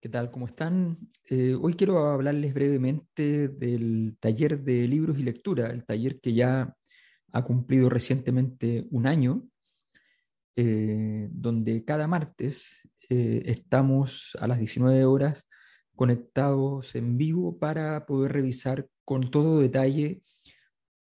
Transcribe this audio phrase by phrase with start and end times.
[0.00, 0.30] ¿Qué tal?
[0.30, 0.96] ¿Cómo están?
[1.28, 6.72] Eh, hoy quiero hablarles brevemente del taller de libros y lectura, el taller que ya
[7.32, 9.48] ha cumplido recientemente un año,
[10.54, 15.48] eh, donde cada martes eh, estamos a las 19 horas
[15.96, 20.22] conectados en vivo para poder revisar con todo detalle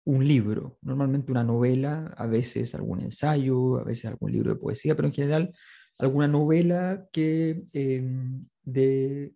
[0.05, 4.95] un libro, normalmente una novela, a veces algún ensayo, a veces algún libro de poesía,
[4.95, 5.53] pero en general
[5.97, 9.33] alguna novela que em, de,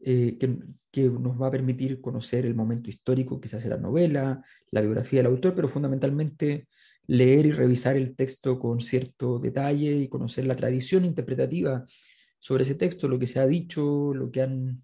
[0.00, 4.80] eh, que, nos va a permitir conocer el momento histórico, quizás de la novela, la
[4.80, 6.68] biografía del autor, pero fundamentalmente
[7.06, 11.84] leer y revisar el texto con cierto detalle y conocer la tradición interpretativa
[12.38, 14.82] sobre ese texto, lo que se ha dicho, lo que han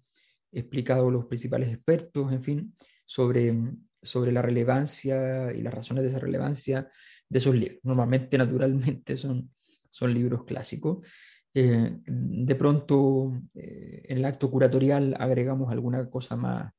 [0.51, 3.53] explicado los principales expertos, en fin, sobre,
[4.01, 6.89] sobre la relevancia y las razones de esa relevancia
[7.27, 7.79] de esos libros.
[7.83, 9.51] Normalmente, naturalmente, son,
[9.89, 11.05] son libros clásicos.
[11.53, 16.71] Eh, de pronto eh, en el acto curatorial agregamos alguna cosa más,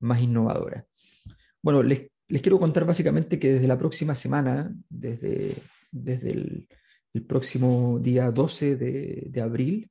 [0.00, 0.86] más innovadora.
[1.62, 2.10] Bueno, les,
[2.42, 5.54] quiero contar básicamente que desde la próxima semana, desde,
[5.90, 6.68] desde el,
[7.28, 9.88] próximo día 12 de, abril,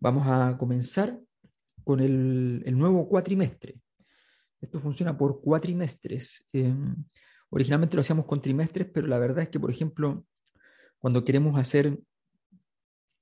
[0.00, 1.18] vamos a comenzar
[1.84, 3.80] con el, nuevo cuatrimestre.
[4.60, 6.44] Esto funciona por cuatrimestres.
[6.52, 6.96] Em,
[7.50, 10.26] originalmente lo hacíamos con trimestres, pero la verdad es que, por ejemplo,
[10.98, 11.96] cuando queremos hacer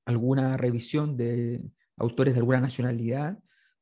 [0.04, 1.62] alguna revisión de
[1.96, 3.38] autores de alguna nacionalidad,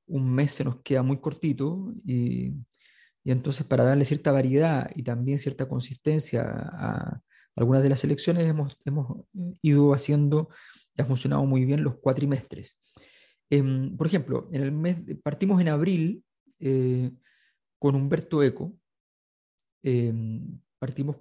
[0.07, 2.53] un mes se nos queda muy cortito y,
[3.25, 7.21] entonces para darle cierta variedad y también cierta consistencia a
[7.55, 9.25] algunas de las elecciones hemos, hemos
[9.63, 10.49] ido haciendo,
[10.97, 12.81] y ha funcionado muy bien los cuatrimestres.
[13.51, 16.25] Em, por ejemplo, en el mes, partimos en abril
[16.59, 17.13] eh,
[17.79, 18.75] con Humberto Eco,
[19.83, 21.17] em, partimos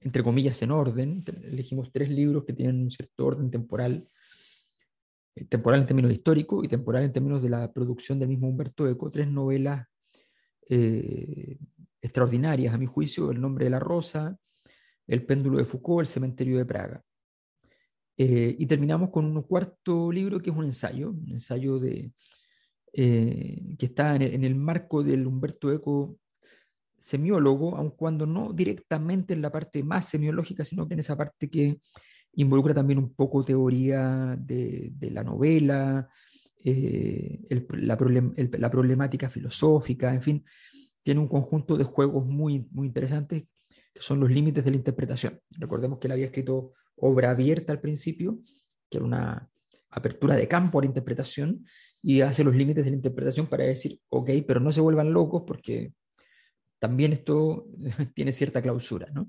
[0.00, 4.08] entre comillas en orden, elegimos tres libros que tienen un cierto orden temporal
[5.46, 9.10] temporal en términos históricos y temporal en términos de la producción del mismo Humberto Eco,
[9.10, 9.86] tres novelas
[10.68, 11.58] eh,
[12.00, 14.36] extraordinarias, a mi juicio, El nombre de la rosa,
[15.06, 17.02] El péndulo de Foucault, El cementerio de Praga.
[18.16, 22.12] Eh, y terminamos con un cuarto libro que es un ensayo, un ensayo de,
[22.92, 26.18] que está en el, en el, marco del Humberto Eco
[26.98, 31.48] semiólogo, aun cuando no directamente en la parte más semiológica, sino que en esa parte
[31.48, 31.80] que
[32.38, 36.08] involucra también un poco teoría de, la novela,
[36.64, 37.40] eh,
[37.72, 37.96] la,
[38.70, 40.44] problemática filosófica, en fin,
[41.02, 43.44] tiene un conjunto de juegos muy, muy interesantes
[43.92, 45.40] que son los límites de la interpretación.
[45.50, 48.38] Recordemos que él había escrito obra abierta al principio,
[48.88, 49.50] que era una
[49.90, 51.64] apertura de campo a la interpretación,
[52.02, 55.42] y hace los límites de la interpretación para decir, ok, pero no se vuelvan locos
[55.44, 55.92] porque
[56.78, 57.66] también esto
[58.14, 59.08] tiene cierta clausura.
[59.12, 59.28] ¿no?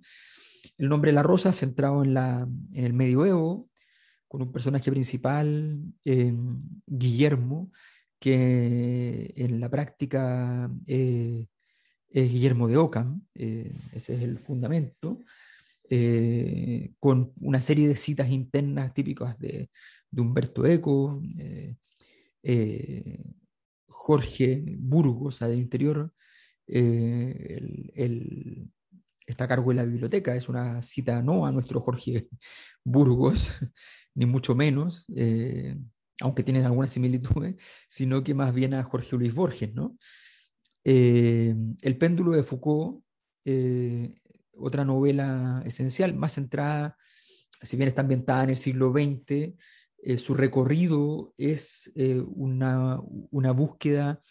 [0.78, 3.70] El nombre la rosa centrado en, la, en el medioevo,
[4.30, 6.34] con un personaje principal, eh,
[6.86, 7.72] Guillermo,
[8.20, 11.48] que en la práctica eh,
[12.10, 15.20] es Guillermo de Ockham, eh, ese es el fundamento,
[17.00, 19.72] con una serie de citas internas típicas de,
[20.16, 21.20] Humberto Eco,
[23.88, 26.14] Jorge Burgos, del interior,
[26.68, 27.92] el,
[29.32, 30.36] está a cargo de la biblioteca.
[30.36, 32.28] Es una cita no a nuestro Jorge
[32.84, 33.60] Burgos,
[34.16, 35.78] ni mucho menos, eh,
[36.22, 37.56] aunque tiene algunas similitudes,
[37.88, 39.74] sino que más bien a Jorge Luis Borges.
[39.74, 39.98] ¿no?
[40.84, 43.04] Eh, el péndulo de Foucault,
[43.46, 44.14] eh,
[44.54, 46.98] otra novela esencial, más centrada,
[47.62, 49.54] si bien está ambientada en el siglo XX,
[50.18, 53.02] su recorrido es una,
[53.32, 54.22] una búsqueda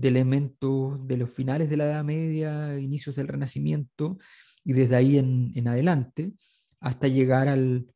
[0.00, 4.18] de elementos de los finales de la Edad Media, inicios del Renacimiento,
[4.64, 6.32] y desde ahí en, adelante,
[6.80, 7.86] hasta llegar al,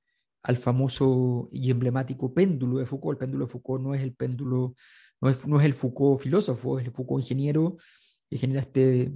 [0.58, 3.16] famoso y emblemático péndulo de Foucault.
[3.16, 4.74] El péndulo de Foucault no es el péndulo,
[5.20, 7.76] no es, no es el Foucault filósofo, es el Foucault ingeniero
[8.28, 9.12] que genera este,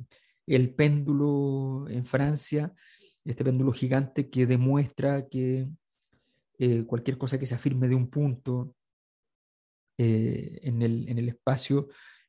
[0.47, 2.73] el péndulo en Francia,
[3.25, 5.67] este péndulo gigante que demuestra que
[6.59, 8.75] eh, cualquier cosa que se afirme de un punto
[9.99, 11.89] eh, en, el, en, el, espacio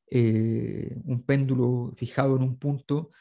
[0.10, 3.12] eh, un péndulo fijado en un punto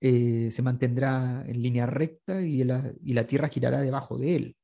[0.00, 4.56] eh, se mantendrá en línea recta y la, y la, Tierra girará debajo de él.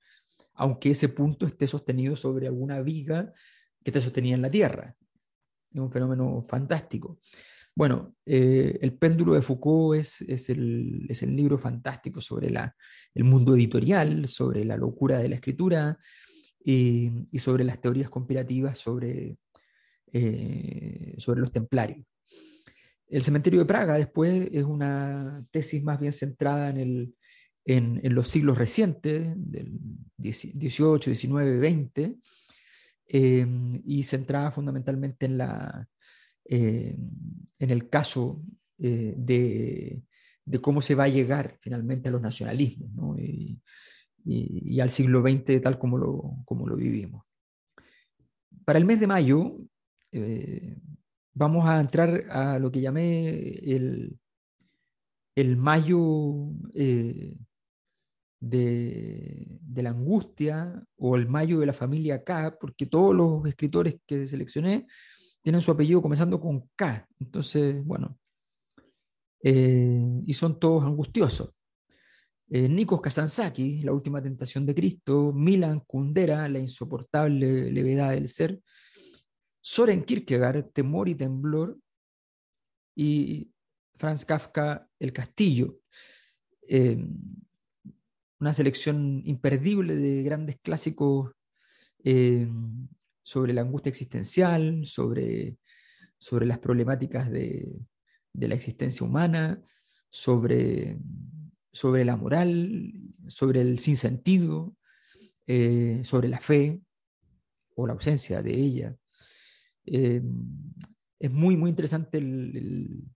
[0.55, 3.33] aunque ese punto esté sostenido sobre alguna viga
[3.83, 4.95] que esté sostenida en la Tierra.
[5.73, 7.19] Es un fenómeno fantástico.
[7.75, 12.73] Bueno, eh, El péndulo de Foucault es, es, el, es, el, libro fantástico sobre la,
[13.15, 15.99] el mundo editorial, sobre la locura de la escritura
[16.65, 19.39] y, y sobre las teorías conspirativas sobre,
[20.15, 22.07] eh, sobre los templarios.
[23.09, 27.15] El cementerio de Praga después es una tesis más bien centrada en, el,
[27.65, 29.73] en, los siglos recientes, del
[30.17, 32.17] 18, 19, 20,
[33.07, 33.47] eh,
[33.85, 35.89] y centrada fundamentalmente en, la,
[36.45, 36.97] eh,
[37.59, 38.41] en el caso
[38.79, 40.01] eh, de,
[40.45, 43.61] de, cómo se va a llegar finalmente a los nacionalismos y,
[44.25, 47.25] y, al siglo XX tal como lo, como lo vivimos.
[48.65, 49.59] Para el mes de mayo
[50.15, 50.79] eh,
[51.33, 54.17] vamos a entrar a lo que llamé el,
[55.35, 57.37] el mayo eh,
[58.41, 63.97] de, de, la angustia o el mayo de la familia K, porque todos los escritores
[64.07, 64.87] que seleccioné
[65.43, 67.09] tienen su apellido comenzando con K.
[67.19, 68.17] Entonces, bueno,
[69.43, 71.51] eh, y son todos angustiosos.
[72.47, 78.61] Nikos Kazantzakis, La última tentación de Cristo, Milan Kundera, La insoportable levedad del ser,
[79.67, 81.79] Soren Kierkegaard, Temor y Temblor,
[82.95, 83.51] y
[83.95, 85.81] Franz Kafka, El Castillo.
[86.69, 87.03] Eh,
[88.41, 91.33] una selección imperdible de grandes clásicos
[92.05, 92.47] eh,
[93.23, 95.57] sobre la angustia existencial, sobre,
[96.19, 97.87] sobre las problemáticas de,
[98.35, 99.63] de la existencia humana,
[100.11, 100.99] sobre,
[101.73, 102.93] sobre, la moral,
[103.29, 104.77] sobre el sinsentido,
[105.47, 106.83] eh, sobre la fe
[107.77, 108.99] o la ausencia de ella.
[109.87, 110.23] Eh,
[111.19, 112.21] es muy, muy interesante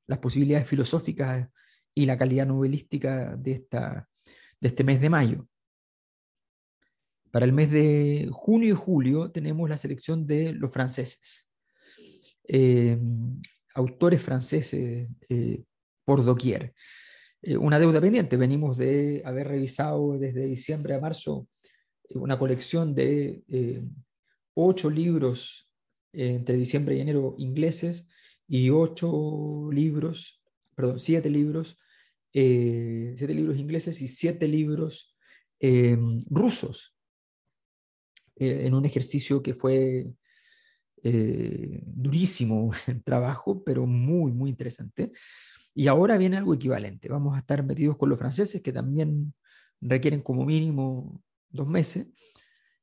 [0.06, 1.48] las posibilidades filosóficas
[1.94, 4.08] y la calidad novelística de, esta,
[4.60, 5.48] de este mes de mayo.
[7.30, 11.50] Para el mes de junio y julio tenemos la selección de los franceses.
[12.44, 12.98] Eh,
[13.74, 15.62] autores franceses eh,
[16.04, 16.72] por doquier.
[17.42, 18.38] Eh, una deuda pendiente.
[18.38, 21.46] Venimos de haber revisado desde diciembre a marzo
[22.14, 23.42] una colección de
[24.54, 25.67] ocho libros
[26.12, 28.08] entre diciembre y enero ingleses
[28.46, 30.42] y ocho libros,
[30.74, 31.78] perdón, siete libros,
[32.32, 35.16] eh, siete libros ingleses y siete libros
[35.60, 35.98] eh,
[36.30, 36.94] rusos,
[38.36, 40.06] eh, en un ejercicio que fue
[41.02, 45.10] eh, durísimo el trabajo, pero muy, muy interesante.
[45.74, 47.08] Y ahora viene algo equivalente.
[47.08, 49.34] Vamos a estar metidos con los franceses, que también
[49.80, 52.06] requieren como mínimo dos meses.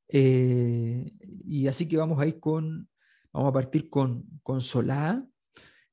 [0.10, 2.88] y así que vamos a ir con
[3.36, 5.22] Vamos a partir con, con Solá,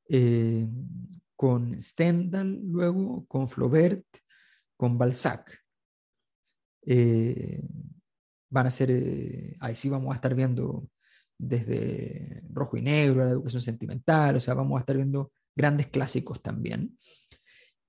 [0.09, 0.65] eh,
[1.35, 4.07] con Stendhal, luego con Flaubert,
[4.77, 5.61] con Balzac.
[6.87, 7.61] Eh,
[8.49, 10.89] van a ser, eh, ahí sí vamos a estar viendo
[11.37, 16.41] desde Rojo y Negro, la educación sentimental, o sea, vamos a estar viendo grandes clásicos
[16.43, 16.97] también.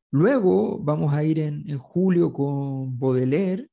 [0.10, 3.70] Luego vamos a ir en, julio con Baudelaire,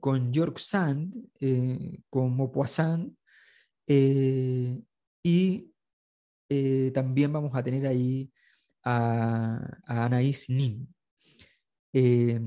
[0.00, 1.14] con George Sand,
[2.10, 3.14] con Maupassant,
[3.86, 4.80] eh,
[5.22, 5.72] y
[6.48, 8.30] eh, también vamos a tener ahí
[8.82, 10.88] a, a Anaïs Nin.
[11.92, 12.40] Eh,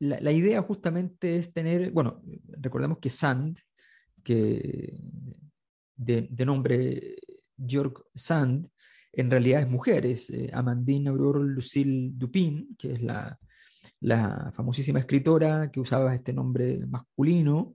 [0.00, 2.22] la, la, idea justamente es tener, bueno,
[2.60, 3.58] recordemos que Sand,
[4.22, 5.00] que
[5.96, 7.16] de, nombre
[7.58, 8.68] Georg Sand,
[9.12, 13.38] en realidad es mujer, es Amandine Aurore Lucille Dupin, que es la,
[14.00, 17.74] la famosísima escritora que usaba este nombre masculino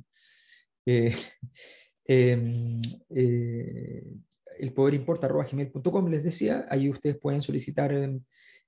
[0.84, 1.14] Eh,
[2.04, 4.12] em, eh,
[4.58, 7.92] el poder importa.gmail.com, les decía, ahí ustedes pueden solicitar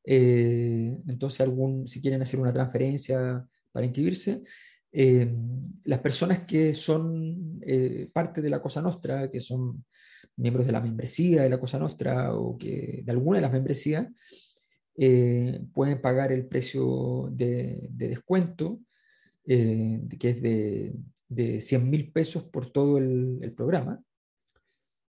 [0.04, 4.42] eh, entonces algún, si quieren hacer una transferencia para inscribirse.
[4.92, 7.60] Em, las personas que son
[8.12, 9.84] parte de la Cosa Nostra, que son
[10.36, 14.06] miembros de la membresía de la Cosa Nostra o que de alguna de las membresías,
[15.72, 18.80] pueden pagar el precio de, descuento,
[19.44, 20.92] que es de,
[21.30, 24.02] de 100 mil pesos por todo el, programa.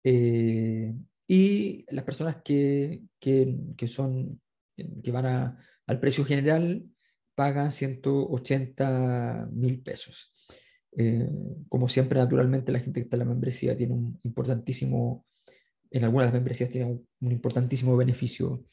[0.05, 0.95] Eh,
[1.27, 4.41] y las personas que, que, son,
[4.77, 5.57] que van
[5.87, 6.85] al precio general
[7.35, 10.33] pagan 180 mil pesos.
[10.97, 11.29] Eh,
[11.69, 15.27] como siempre, naturalmente, la gente que está en la membresía tiene un importantísimo,
[15.91, 18.65] en algunas de las membresías tiene un, importantísimo beneficio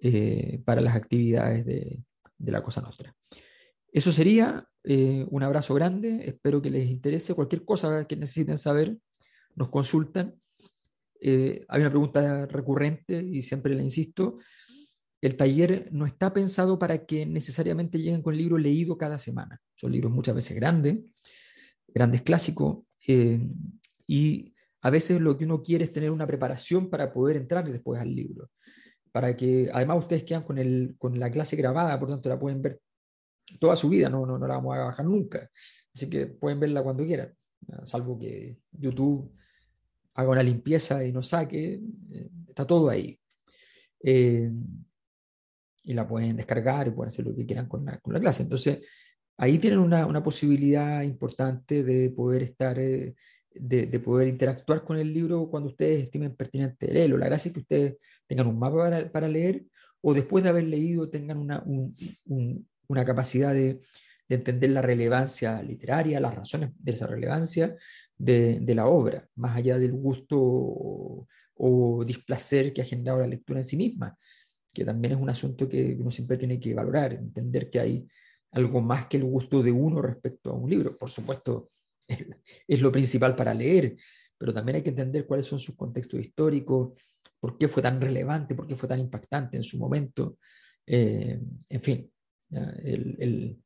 [0.00, 2.02] eh, para las actividades de,
[2.38, 3.14] la Cosa Nostra.
[3.90, 7.34] Eso sería eh, un abrazo grande, espero que les interese.
[7.34, 8.96] Cualquier cosa que necesiten saber,
[9.54, 10.34] nos consultan.
[11.18, 14.38] Hay una pregunta recurrente y siempre le insisto.
[15.20, 19.60] El taller no está pensado para que necesariamente lleguen con el libro leído cada semana.
[19.74, 20.98] Son libros muchas veces grandes,
[21.88, 23.40] grandes clásicos, eh,
[24.06, 28.00] y a veces lo que uno quiere es tener una preparación para poder entrar después
[28.00, 28.50] al libro.
[29.10, 32.60] Para que además ustedes quedan con, el, con la clase grabada, por tanto la pueden
[32.60, 32.80] ver
[33.58, 35.48] toda su vida, no, no, no la vamos a bajar nunca.
[35.94, 37.32] Así que pueden verla cuando quieran,
[37.84, 39.32] salvo que YouTube
[40.14, 41.80] haga una limpieza y nos saque,
[42.12, 43.18] eh, está todo ahí.
[44.02, 44.50] Eh,
[45.86, 48.42] y la pueden descargar y pueden hacer lo que quieran con la, con la clase.
[48.42, 48.80] Entonces,
[49.38, 53.14] ahí tienen una, una, posibilidad importante de poder estar, eh,
[53.54, 57.16] de, de, poder interactuar con el libro cuando ustedes estimen pertinente leerlo.
[57.16, 59.64] La gracia es que ustedes tengan un mapa para, para leer
[60.02, 61.94] o después de haber leído tengan una, un,
[62.26, 63.80] un, una capacidad de,
[64.28, 67.76] entender la relevancia literaria, las razones de esa relevancia
[68.18, 73.64] de, la obra, más allá del gusto o, displacer que ha generado la lectura en
[73.64, 74.16] sí misma,
[74.76, 78.06] que también es un asunto que uno siempre tiene que valorar, entender que hay
[78.50, 80.98] algo más que el gusto de uno respecto a un libro.
[80.98, 81.70] Por supuesto,
[82.68, 83.96] es, lo principal para leer,
[84.36, 86.92] pero también hay que entender cuáles son sus contextos históricos,
[87.40, 90.36] por qué fue tan relevante, por qué fue tan impactante en su momento.
[90.86, 91.40] Eh,
[91.70, 92.12] en fin,
[92.52, 93.56] eh,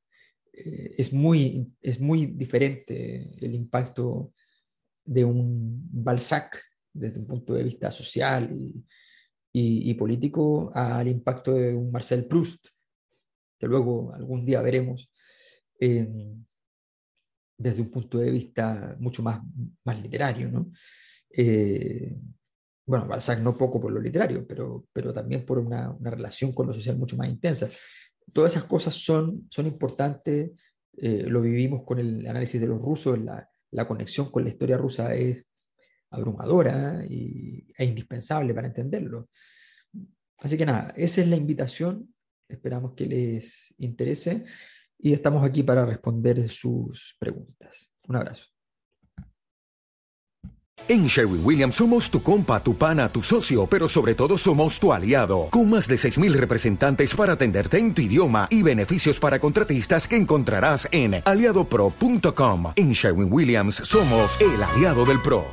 [0.96, 4.32] es, muy, es muy diferente el impacto
[5.04, 6.62] de un Balzac
[6.92, 8.84] desde un punto de vista social y,
[9.98, 12.66] político al impacto de un Marcel Proust,
[13.58, 15.10] que luego algún día veremos
[15.78, 19.40] desde un punto de vista mucho más,
[19.84, 20.50] más literario.
[20.50, 20.70] ¿no?
[21.30, 22.16] Eh,
[22.86, 26.66] bueno, Balzac no poco por lo literario, pero, pero también por una, una relación con
[26.66, 27.68] lo social mucho más intensa
[28.32, 30.52] todas esas cosas son, son importantes,
[30.96, 34.76] eh, lo vivimos con el análisis de los rusos, la, la conexión con la historia
[34.76, 35.46] rusa es
[36.10, 39.28] abrumadora y, e indispensable para entenderlo.
[40.38, 42.14] Así que nada, esa es la invitación,
[42.48, 44.44] esperamos que les interese
[44.98, 47.92] y estamos aquí para responder sus preguntas.
[48.08, 48.46] Un abrazo.
[50.88, 54.92] En Sherwin Williams somos tu compa, tu pana, tu socio, pero sobre todo somos tu
[54.92, 60.08] aliado, con más de 6.000 representantes para atenderte en tu idioma y beneficios para contratistas
[60.08, 62.72] que encontrarás en aliadopro.com.
[62.74, 65.44] En Sherwin Williams somos el aliado del PRO.